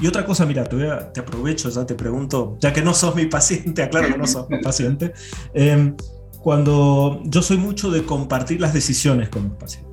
Y 0.00 0.06
otra 0.06 0.24
cosa, 0.24 0.46
mira, 0.46 0.64
te, 0.64 0.76
te 1.12 1.20
aprovecho, 1.20 1.68
ya 1.68 1.84
te 1.84 1.94
pregunto, 1.94 2.56
ya 2.60 2.72
que 2.72 2.82
no 2.82 2.94
sos 2.94 3.14
mi 3.14 3.26
paciente, 3.26 3.82
aclaro 3.84 4.08
que 4.08 4.18
no 4.18 4.26
sos 4.26 4.48
mi 4.48 4.60
paciente. 4.60 5.12
Eh, 5.52 5.92
cuando 6.42 7.20
yo 7.24 7.42
soy 7.42 7.58
mucho 7.58 7.90
de 7.90 8.04
compartir 8.04 8.60
las 8.60 8.72
decisiones 8.72 9.28
con 9.28 9.48
los 9.48 9.58
pacientes. 9.58 9.88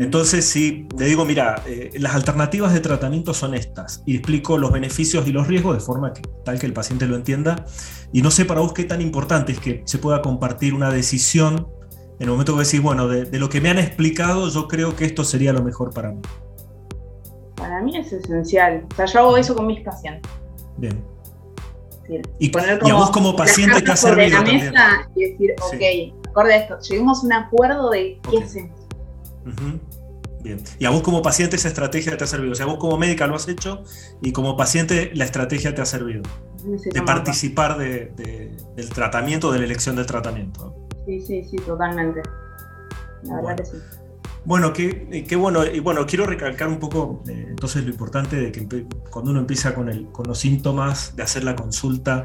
Entonces, 0.00 0.44
si 0.44 0.88
le 0.98 1.06
digo, 1.06 1.24
mira, 1.24 1.62
eh, 1.66 1.92
las 1.98 2.14
alternativas 2.14 2.72
de 2.72 2.80
tratamiento 2.80 3.32
son 3.32 3.54
estas, 3.54 4.02
y 4.04 4.16
explico 4.16 4.58
los 4.58 4.72
beneficios 4.72 5.26
y 5.28 5.32
los 5.32 5.46
riesgos 5.46 5.76
de 5.76 5.80
forma 5.80 6.12
que, 6.12 6.22
tal 6.44 6.58
que 6.58 6.66
el 6.66 6.72
paciente 6.72 7.06
lo 7.06 7.14
entienda, 7.14 7.64
y 8.12 8.20
no 8.20 8.32
sé 8.32 8.44
para 8.44 8.60
vos 8.60 8.72
qué 8.72 8.84
tan 8.84 9.00
importante 9.00 9.52
es 9.52 9.60
que 9.60 9.82
se 9.84 9.98
pueda 9.98 10.22
compartir 10.22 10.74
una 10.74 10.90
decisión 10.90 11.68
en 12.18 12.22
el 12.22 12.30
momento 12.30 12.56
que 12.56 12.64
decís, 12.64 12.80
bueno, 12.80 13.06
de, 13.08 13.26
de 13.26 13.38
lo 13.38 13.48
que 13.48 13.60
me 13.60 13.68
han 13.68 13.78
explicado, 13.78 14.48
yo 14.48 14.68
creo 14.68 14.96
que 14.96 15.04
esto 15.04 15.22
sería 15.22 15.52
lo 15.52 15.62
mejor 15.62 15.92
para 15.92 16.12
mí. 16.12 16.22
Para 17.56 17.82
mí 17.82 17.96
es 17.96 18.10
esencial. 18.12 18.86
O 18.90 18.96
sea, 18.96 19.06
yo 19.06 19.18
hago 19.20 19.36
eso 19.36 19.54
con 19.54 19.66
mis 19.66 19.80
pacientes. 19.82 20.30
Bien. 20.78 21.04
Y, 22.38 22.50
poner 22.50 22.78
como 22.78 22.94
a 22.94 22.98
vos 22.98 23.10
como 23.10 23.36
paciente 23.36 23.82
te 23.82 23.90
ha 23.90 23.96
servido 23.96 24.38
la 24.38 24.42
mesa 24.42 25.08
y 25.14 25.30
decir, 25.30 25.54
ok, 25.60 26.28
acorde 26.28 26.54
a 26.54 26.56
esto, 26.58 26.78
lleguemos 26.80 27.22
a 27.22 27.26
un 27.26 27.32
acuerdo 27.32 27.90
de 27.90 28.20
qué 28.30 28.42
hacemos. 28.42 28.80
Bien. 30.42 30.62
Y 30.78 30.84
a 30.84 30.90
vos 30.90 31.02
como 31.02 31.22
paciente 31.22 31.56
esa 31.56 31.68
estrategia 31.68 32.16
te 32.16 32.24
ha 32.24 32.26
servido. 32.26 32.52
O 32.52 32.54
sea, 32.54 32.66
vos 32.66 32.78
como 32.78 32.96
médica 32.98 33.26
lo 33.26 33.34
has 33.34 33.48
hecho 33.48 33.82
y 34.22 34.32
como 34.32 34.56
paciente 34.56 35.10
la 35.14 35.24
estrategia 35.24 35.74
te 35.74 35.82
ha 35.82 35.86
servido. 35.86 36.22
De 36.64 37.02
participar 37.02 37.78
del 37.78 38.88
tratamiento, 38.94 39.52
de 39.52 39.58
la 39.58 39.64
elección 39.64 39.96
del 39.96 40.06
tratamiento. 40.06 40.74
Sí, 41.06 41.20
sí, 41.20 41.44
sí, 41.44 41.56
totalmente. 41.56 42.22
La 43.22 43.36
verdad 43.36 43.56
que 43.56 43.64
sí. 43.64 43.76
Bueno, 44.46 44.72
qué, 44.72 45.24
qué, 45.28 45.34
bueno. 45.34 45.66
Y 45.66 45.80
bueno, 45.80 46.06
quiero 46.06 46.24
recalcar 46.24 46.68
un 46.68 46.78
poco 46.78 47.24
eh, 47.28 47.46
entonces 47.48 47.82
lo 47.84 47.90
importante 47.90 48.36
de 48.36 48.52
que 48.52 48.86
cuando 49.10 49.32
uno 49.32 49.40
empieza 49.40 49.74
con, 49.74 49.90
los 50.24 50.38
síntomas, 50.38 51.16
de 51.16 51.24
hacer 51.24 51.42
la 51.42 51.56
consulta, 51.56 52.22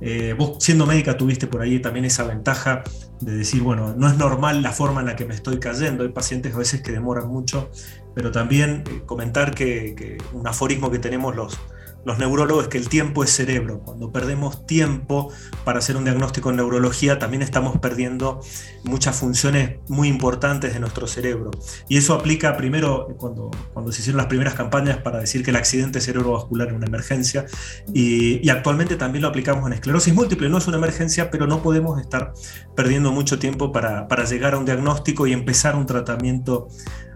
eh, 0.00 0.36
vos 0.38 0.58
siendo 0.60 0.86
médica 0.86 1.16
tuviste 1.16 1.48
por 1.48 1.62
ahí 1.62 1.80
también 1.80 2.04
esa 2.04 2.22
ventaja 2.24 2.84
de 3.20 3.36
decir, 3.38 3.60
bueno, 3.62 3.92
no 3.96 4.06
es 4.06 4.16
normal 4.16 4.62
la 4.62 4.70
forma 4.70 5.00
en 5.00 5.06
la 5.06 5.16
que 5.16 5.24
me 5.24 5.34
estoy 5.34 5.58
cayendo, 5.58 6.04
hay 6.04 6.10
pacientes 6.10 6.54
a 6.54 6.58
veces 6.58 6.80
que 6.80 6.92
demoran 6.92 7.26
mucho, 7.26 7.70
pero 8.14 8.30
también 8.30 8.84
eh, 8.88 9.02
comentar 9.04 9.52
que, 9.52 10.18
un 10.32 10.46
aforismo 10.46 10.92
que 10.92 11.00
tenemos 11.00 11.34
los, 11.34 11.58
los 12.04 12.18
neurólogos 12.18 12.68
que 12.68 12.78
el 12.78 12.88
tiempo 12.88 13.24
es 13.24 13.30
cerebro. 13.30 13.80
Cuando 13.80 14.12
perdemos 14.12 14.66
tiempo 14.66 15.32
para 15.64 15.78
hacer 15.78 15.96
un 15.96 16.04
diagnóstico 16.04 16.50
en 16.50 16.56
neurología, 16.56 17.18
también 17.18 17.42
estamos 17.42 17.78
perdiendo 17.78 18.40
muchas 18.84 19.16
funciones 19.16 19.78
muy 19.88 20.08
importantes 20.08 20.74
de 20.74 20.80
nuestro 20.80 21.06
cerebro. 21.06 21.50
Y 21.88 21.96
eso 21.96 22.14
aplica 22.14 22.56
primero 22.56 23.08
cuando, 23.16 23.50
cuando 23.72 23.92
se 23.92 24.00
hicieron 24.00 24.18
las 24.18 24.26
primeras 24.26 24.54
campañas 24.54 24.98
para 24.98 25.18
decir 25.18 25.42
que 25.42 25.50
el 25.50 25.56
accidente 25.56 26.00
cerebrovascular 26.00 26.68
es 26.68 26.74
una 26.74 26.86
emergencia. 26.86 27.46
Y, 27.92 28.48
actualmente 28.54 28.96
también 28.96 29.22
lo 29.22 29.28
aplicamos 29.28 29.66
en 29.66 29.72
esclerosis 29.72 30.14
múltiple. 30.14 30.48
No 30.48 30.58
es 30.58 30.66
una 30.68 30.76
emergencia, 30.76 31.30
pero 31.30 31.46
no 31.46 31.62
podemos 31.62 32.00
estar 32.00 32.34
perdiendo 32.76 33.10
mucho 33.10 33.38
tiempo 33.38 33.72
para, 33.72 34.06
para 34.06 34.24
llegar 34.24 34.54
a 34.54 34.58
un 34.58 34.64
diagnóstico 34.64 35.26
y 35.26 35.32
empezar 35.32 35.74
un 35.74 35.86
tratamiento 35.86 36.68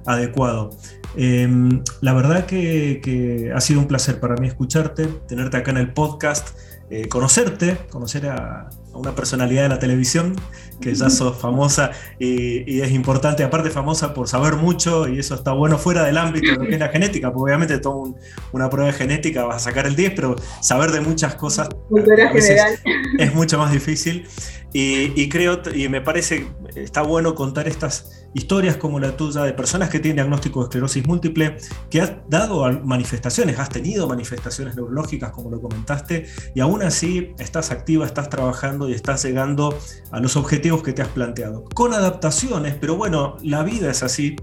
adecuado. 0.09 0.71
Em, 1.17 1.83
la 2.01 2.13
verdad 2.13 2.47
que, 2.47 3.53
ha 3.55 3.61
sido 3.61 3.81
un 3.81 3.87
placer 3.87 4.21
para 4.21 4.37
mí 4.37 4.47
escucharte, 4.49 5.07
tenerte 5.29 5.57
acá 5.57 5.71
en 5.71 5.79
el 5.79 5.93
podcast, 5.93 6.57
eh, 6.91 7.09
conocerte, 7.09 7.77
conocer 7.91 8.27
a, 8.27 8.71
una 8.95 9.15
personalidad 9.15 9.63
de 9.63 9.69
la 9.69 9.79
televisión, 9.79 10.35
que 10.81 10.95
ya 10.95 11.11
sos 11.11 11.37
famosa 11.37 11.91
y, 12.19 12.81
es 12.81 12.91
importante, 12.93 13.43
aparte 13.45 13.71
famosa 13.71 14.15
por 14.15 14.29
saber 14.29 14.57
mucho 14.57 15.09
y 15.09 15.19
eso 15.19 15.35
está 15.35 15.53
bueno 15.53 15.79
fuera 15.79 16.05
del 16.05 16.17
ámbito 16.17 16.53
de 16.53 16.57
lo 16.57 16.65
que 16.65 16.75
es 16.75 16.81
la 16.81 16.89
genética, 16.89 17.33
porque 17.33 17.51
obviamente 17.51 17.79
tomo 17.79 18.17
una 18.53 18.71
prueba 18.71 18.91
de 18.91 18.97
genética, 18.97 19.45
vas 19.45 19.57
a 19.57 19.71
sacar 19.71 19.87
el 19.87 19.97
10, 19.97 20.13
pero 20.15 20.37
saber 20.61 20.93
de 20.93 21.01
muchas 21.01 21.35
cosas 21.35 21.69
es 23.19 23.35
mucho 23.35 23.59
más 23.59 23.73
difícil. 23.73 24.27
Y, 24.73 25.29
creo, 25.31 25.63
y 25.75 25.89
me 25.89 26.03
parece, 26.03 26.47
está 26.75 27.01
bueno 27.01 27.35
contar 27.35 27.67
estas 27.67 28.27
historias 28.35 28.77
como 28.77 29.01
la 29.01 29.17
tuya 29.17 29.43
de 29.43 29.55
personas 29.55 29.89
que 29.89 29.99
tienen 29.99 30.17
diagnóstico 30.17 30.61
de 30.61 30.65
esclerosis 30.65 31.07
múltiple, 31.07 31.57
que 31.89 32.03
has 32.03 32.13
dado 32.29 32.71
manifestaciones, 32.85 33.59
has 33.59 33.71
tenido 33.71 34.07
manifestaciones 34.07 34.77
neurológicas 34.77 35.31
como 35.31 35.51
lo 35.51 35.63
comentaste, 35.63 36.27
y 36.55 36.61
aún 36.61 36.83
así 36.83 37.35
estás 37.39 37.71
activa, 37.71 38.05
estás 38.05 38.29
trabajando 38.29 38.91
y 38.91 38.93
estás 38.93 39.25
llegando 39.25 39.79
a 40.11 40.21
los 40.21 40.37
objetivos 40.37 40.68
que 40.77 40.93
te 40.93 41.03
has 41.03 41.09
planteado. 41.09 41.65
Con 41.75 41.95
adaptaciones, 41.95 42.77
pero 42.81 42.97
bueno, 42.97 43.37
la 43.43 43.63
vida 43.63 43.91
es 43.91 44.03
así. 44.03 44.37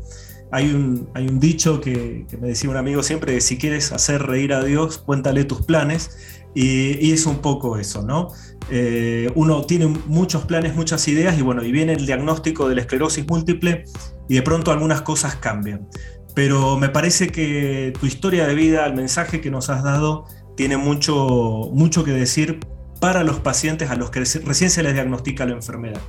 Hay 0.51 0.71
un, 0.71 1.09
hay 1.13 1.27
un 1.27 1.39
dicho 1.39 1.81
que, 1.81 2.25
me 2.39 2.49
decía 2.49 2.69
un 2.69 2.77
amigo 2.77 3.03
siempre, 3.03 3.39
si 3.41 3.57
quieres 3.57 3.91
hacer 3.91 4.23
reír 4.23 4.53
a 4.53 4.63
Dios, 4.63 4.97
cuéntale 4.97 5.45
tus 5.45 5.61
planes. 5.61 6.41
Y, 6.53 7.11
es 7.11 7.25
un 7.25 7.39
poco 7.39 7.77
eso, 7.77 8.01
¿no? 8.01 8.29
Eh, 8.69 9.29
uno 9.35 9.63
tiene 9.65 9.87
muchos 9.87 10.45
planes, 10.45 10.75
muchas 10.75 11.07
ideas 11.07 11.37
y 11.37 11.41
bueno, 11.41 11.63
y 11.63 11.71
viene 11.71 11.93
el 11.93 12.05
diagnóstico 12.05 12.67
de 12.67 12.75
la 12.75 12.81
esclerosis 12.81 13.27
múltiple 13.27 13.83
y 14.27 14.35
de 14.35 14.41
pronto 14.41 14.71
algunas 14.71 15.01
cosas 15.01 15.35
cambian. 15.35 15.87
pero 16.33 16.77
me 16.77 16.89
parece 16.89 17.27
que 17.29 17.93
tu 17.99 18.05
historia 18.05 18.47
de 18.47 18.55
vida, 18.55 18.85
el 18.85 18.93
mensaje 18.93 19.39
que 19.39 19.51
nos 19.51 19.69
has 19.69 19.83
dado, 19.83 20.25
tiene 20.55 20.77
mucho, 20.77 21.69
mucho 21.73 22.03
que 22.03 22.11
decir 22.11 22.59
para 23.05 23.23
los 23.23 23.39
pacientes 23.39 23.91
a 23.91 23.95
los 23.95 24.09
que 24.09 24.21
recién 24.21 24.71
se 24.71 24.81
les 24.81 24.95
diagnostica 24.95 25.45
la 25.45 25.51
enfermedad. 25.51 26.01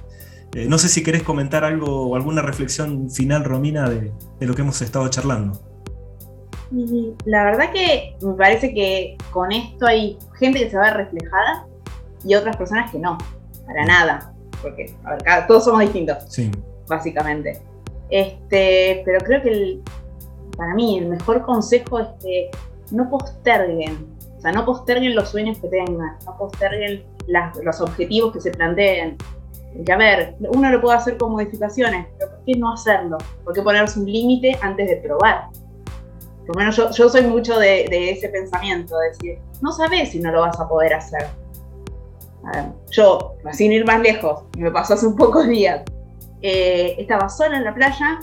Eh, 0.54 0.64
no 0.66 0.78
sé 0.78 0.88
si 0.88 1.02
querés 1.02 1.22
comentar 1.22 1.62
algo 1.62 2.08
o 2.08 2.16
alguna 2.16 2.40
reflexión 2.40 3.10
final, 3.10 3.44
Romina, 3.44 3.86
de, 3.86 4.14
de 4.40 4.46
lo 4.46 4.54
que 4.54 4.62
hemos 4.62 4.80
estado 4.80 5.06
charlando. 5.08 5.60
La 7.26 7.44
verdad 7.44 7.70
que 7.70 8.16
me 8.22 8.32
parece 8.32 8.72
que 8.72 9.18
con 9.30 9.52
esto 9.52 9.86
hay 9.86 10.16
gente 10.38 10.58
que 10.60 10.70
se 10.70 10.78
va 10.78 10.88
reflejada 10.88 11.66
y 12.24 12.34
otras 12.34 12.56
personas 12.56 12.90
que 12.90 12.98
no, 12.98 13.18
para 13.66 13.84
nada, 13.84 14.34
porque 14.62 14.96
a 15.04 15.16
ver, 15.16 15.46
todos 15.46 15.64
somos 15.64 15.82
distintos, 15.82 16.24
sí. 16.30 16.50
básicamente. 16.88 17.60
Este, 18.08 19.02
pero 19.04 19.18
creo 19.20 19.42
que 19.42 19.80
para 20.56 20.74
mí 20.74 20.96
el 20.96 21.08
mejor 21.08 21.42
consejo 21.42 21.98
es 21.98 22.08
que 22.22 22.50
no 22.90 23.10
posterguen, 23.10 24.15
o 24.36 24.40
sea, 24.40 24.52
no 24.52 24.64
posterguen 24.64 25.14
los 25.14 25.30
sueños 25.30 25.58
que 25.58 25.68
tengan, 25.68 26.16
no 26.24 26.36
posterguen 26.36 27.04
los 27.26 27.80
objetivos 27.80 28.32
que 28.32 28.40
se 28.40 28.50
planteen. 28.50 29.16
Que 29.84 29.92
a 29.92 29.96
ver, 29.96 30.36
uno 30.54 30.70
lo 30.70 30.80
puede 30.80 30.96
hacer 30.96 31.18
con 31.18 31.32
modificaciones, 31.32 32.06
pero 32.18 32.30
¿por 32.30 32.44
qué 32.44 32.52
no 32.54 32.72
hacerlo? 32.72 33.18
¿Por 33.44 33.52
qué 33.52 33.62
ponerse 33.62 34.00
un 34.00 34.06
límite 34.06 34.56
antes 34.62 34.88
de 34.88 34.96
probar? 34.96 35.48
Por 36.46 36.56
lo 36.56 36.60
menos 36.60 36.76
yo, 36.76 37.08
soy 37.08 37.22
mucho 37.22 37.58
de, 37.58 37.84
ese 38.10 38.28
pensamiento, 38.28 38.96
de 38.98 39.08
decir, 39.08 39.38
no 39.60 39.72
sabes 39.72 40.10
si 40.10 40.20
no 40.20 40.30
lo 40.30 40.42
vas 40.42 40.58
a 40.60 40.68
poder 40.68 40.94
hacer. 40.94 41.26
yo, 42.90 43.34
sin 43.52 43.72
ir 43.72 43.84
más 43.84 44.00
lejos, 44.00 44.44
me 44.56 44.70
pasó 44.70 44.94
hace 44.94 45.06
un 45.06 45.16
pocos 45.16 45.46
días, 45.48 45.82
eh, 46.40 46.94
estaba 46.98 47.28
sola 47.28 47.58
en 47.58 47.64
la 47.64 47.74
playa 47.74 48.20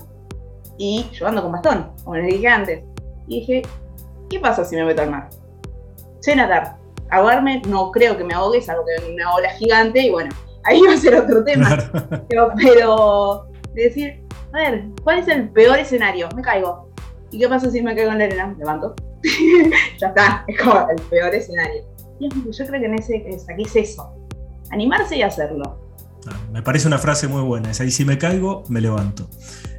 y 0.78 1.06
yo 1.12 1.28
ando 1.28 1.44
con 1.44 1.52
bastón, 1.52 1.92
como 2.04 2.16
les 2.16 2.28
dije 2.28 2.48
antes. 2.48 2.84
Y 3.28 3.42
dije, 3.42 3.62
¿qué 4.30 4.40
pasa 4.40 4.64
si 4.64 4.76
me 4.76 4.86
meto 4.86 5.02
al 5.02 5.12
mar? 5.12 5.30
Sé 6.24 6.38
nadar. 6.38 6.78
Ahogarme 7.12 7.62
no 7.68 7.92
creo 7.92 8.18
que 8.18 8.24
me 8.24 8.34
ahogue, 8.34 8.60
es 8.60 8.70
algo 8.70 8.86
que 8.86 9.12
una 9.12 9.34
ola 9.34 9.50
gigante 9.56 10.00
y 10.04 10.10
bueno, 10.10 10.34
ahí 10.64 10.82
va 10.82 10.94
a 10.94 10.98
ser 10.98 11.16
otro 11.16 11.44
tema. 11.44 11.78
Pero, 12.30 12.54
pero 12.56 13.48
decir, 13.74 14.24
a 14.54 14.58
ver, 14.58 14.86
¿cuál 15.04 15.20
es 15.20 15.28
el 15.28 15.50
peor 15.50 15.78
escenario? 15.80 16.30
Me 16.34 16.42
caigo. 16.42 16.90
¿Y 17.30 17.40
qué 17.40 17.50
pasa 17.50 17.70
si 17.70 17.82
me 17.82 17.94
caigo 17.94 18.14
en 18.14 18.20
la 18.20 18.24
arena? 18.24 18.56
Levanto. 18.58 18.96
ya 20.00 20.08
está, 20.08 20.46
es 20.48 20.62
como 20.62 20.88
el 20.90 21.02
peor 21.10 21.36
escenario. 21.36 21.84
Y 22.22 22.30
yo 22.30 22.66
creo 22.68 22.80
que 22.80 22.86
en 22.86 22.94
ese, 22.94 23.26
aquí 23.52 23.64
es 23.64 23.76
eso. 23.76 24.16
Animarse 24.72 25.18
y 25.18 25.24
hacerlo. 25.24 25.78
Ah, 26.26 26.40
me 26.54 26.62
parece 26.62 26.88
una 26.88 27.00
frase 27.00 27.28
muy 27.28 27.42
buena. 27.42 27.72
Es 27.72 27.82
ahí, 27.82 27.92
si 27.92 28.06
me 28.06 28.18
caigo, 28.18 28.64
me 28.70 28.80
levanto. 28.80 29.28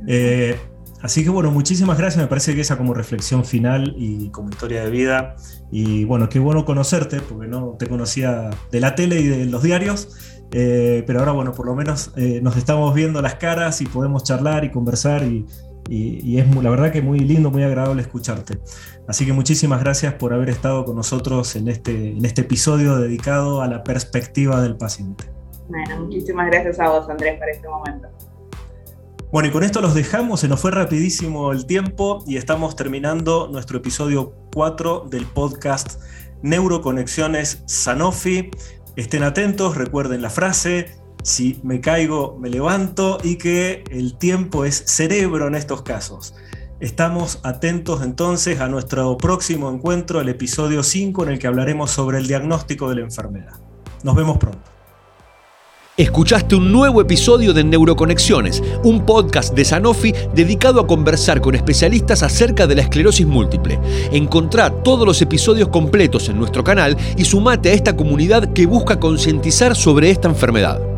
Eh, 0.06 0.60
así 1.04 1.23
que 1.23 1.30
bueno, 1.30 1.50
muchísimas 1.50 1.99
gracias. 1.99 2.23
Me 2.23 2.28
parece 2.28 2.54
que 2.54 2.62
esa 2.62 2.76
como 2.76 2.94
reflexión 2.94 3.44
final 3.44 3.94
y 3.96 4.30
como 4.30 4.50
historia 4.50 4.82
de 4.84 4.90
vida. 4.90 5.37
Y 5.70 6.04
bueno, 6.04 6.28
qué 6.28 6.38
bueno 6.38 6.64
conocerte, 6.64 7.20
porque 7.20 7.46
no 7.46 7.76
te 7.78 7.87
conocía 7.87 8.50
de 8.73 8.80
la 8.80 8.94
tele 8.94 9.20
y 9.20 9.26
de 9.28 9.44
los 9.44 9.62
diarios. 9.62 10.08
Eh, 10.52 11.04
pero 11.06 11.20
ahora, 11.20 11.32
bueno, 11.32 11.52
por 11.52 11.66
lo 11.66 11.75
menos 11.75 12.12
eh, 12.16 12.40
nos 12.42 12.56
estamos 12.56 12.94
viendo 12.94 13.20
las 13.23 13.37
caras 13.37 13.80
y 13.80 13.87
podemos 13.87 14.25
charlar 14.25 14.64
y 14.64 14.70
conversar 14.70 15.23
y, 15.25 15.46
y, 15.88 16.38
es 16.38 16.54
la 16.54 16.70
verdad 16.70 16.90
que 16.90 17.02
muy 17.02 17.18
lindo, 17.18 17.50
muy 17.50 17.62
agradable 17.62 18.02
escucharte. 18.02 18.58
Así 19.06 19.26
que 19.26 19.32
muchísimas 19.32 19.80
gracias 19.80 20.14
por 20.14 20.32
haber 20.32 20.49
estado 20.49 20.84
con 20.84 20.96
nosotros 20.96 21.56
en 21.56 21.68
este, 21.68 22.11
en 22.11 22.25
este 22.25 22.42
episodio 22.42 22.96
dedicado 22.96 23.61
a 23.61 23.68
la 23.68 23.84
perspectiva 23.84 24.62
del 24.62 24.76
paciente. 24.76 25.25
Bueno, 25.68 26.04
muchísimas 26.04 26.46
gracias 26.50 26.80
a 26.80 26.88
vos, 26.88 27.08
Andrés, 27.08 27.38
por 27.38 27.49
este 27.49 27.68
momento. 27.68 28.08
Bueno, 29.34 29.48
y 29.48 29.50
con 29.50 29.64
esto 29.64 29.80
los 29.80 29.94
dejamos, 29.94 30.38
se 30.38 30.46
nos 30.46 30.60
fue 30.60 30.70
rapidísimo 30.70 31.50
el 31.50 31.66
tiempo 31.66 32.22
y 32.24 32.36
estamos 32.36 32.76
terminando 32.76 33.48
nuestro 33.50 33.78
episodio 33.78 34.32
4 34.54 35.08
del 35.10 35.26
podcast 35.26 36.00
Neuroconexiones 36.42 37.64
Sanofi. 37.66 38.52
Estén 38.94 39.25
atentos, 39.25 39.76
recuerden 39.76 40.23
la 40.23 40.30
frase, 40.30 40.97
si 41.25 41.58
me 41.64 41.80
caigo, 41.80 42.38
me 42.38 42.49
levanto 42.49 43.18
y 43.25 43.34
que 43.34 43.82
el 43.90 44.16
tiempo 44.18 44.64
es 44.64 44.84
cerebro 44.86 45.49
en 45.49 45.56
estos 45.56 45.82
casos. 45.82 46.36
Estamos 46.78 47.40
atentos 47.42 48.04
entonces 48.04 48.60
a 48.60 48.68
nuestro 48.68 49.18
próximo 49.18 49.68
encuentro, 49.68 50.20
el 50.20 50.28
episodio 50.28 50.84
5, 50.84 51.25
en 51.25 51.30
el 51.30 51.38
que 51.40 51.49
hablaremos 51.49 51.90
sobre 51.90 52.18
el 52.18 52.28
diagnóstico 52.28 52.88
de 52.88 52.94
la 52.94 53.00
enfermedad. 53.00 53.54
Nos 54.04 54.14
vemos 54.14 54.38
pronto. 54.38 54.75
Escuchaste 55.97 56.57
un 56.57 56.73
nuevo 56.73 57.00
episodio 57.00 57.52
de 57.52 57.63
Neuroconexiones, 57.63 58.61
un 58.83 59.07
podcast 59.07 59.54
de 59.54 59.65
Sanofi 59.65 60.13
dedicado 60.35 60.80
a 60.80 60.89
conversar 60.89 61.41
con 61.41 61.54
especialistas 61.54 62.25
acerca 62.25 62.67
de 62.67 62.75
la 62.75 62.83
esclerosis 62.83 63.25
múltiple. 63.25 63.78
Encontrá 64.11 64.71
todos 64.71 65.07
los 65.07 65.23
episodios 65.23 65.69
completos 65.69 66.28
en 66.28 66.37
nuestro 66.37 66.65
canal 66.65 66.97
y 67.17 67.25
sumate 67.25 67.69
a 67.69 67.75
esta 67.75 67.95
comunidad 67.95 68.52
que 68.52 68.67
busca 68.67 68.99
concientizar 68.99 69.76
sobre 69.76 70.11
esta 70.11 70.26
enfermedad. 70.26 70.94